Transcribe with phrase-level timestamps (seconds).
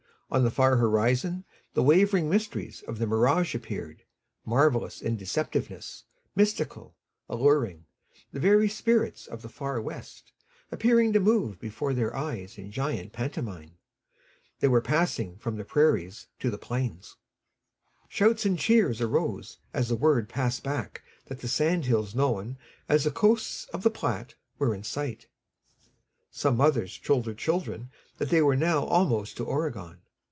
[0.33, 1.43] On the far horizon
[1.73, 4.03] the wavering mysteries of the mirage appeared,
[4.45, 6.03] marvelous in deceptiveness,
[6.37, 6.95] mystical,
[7.27, 7.83] alluring,
[8.31, 10.31] the very spirits of the Far West,
[10.71, 13.71] appearing to move before their eyes in giant pantomime.
[14.61, 17.17] They were passing from the Prairies to the Plains.
[18.07, 22.57] Shouts and cheers arose as the word passed back that the sand hills known
[22.87, 25.27] as the Coasts of the Platte were in sight.
[26.31, 29.97] Some mothers told their children they were now almost to Oregon.